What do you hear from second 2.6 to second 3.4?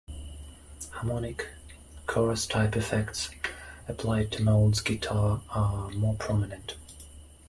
effects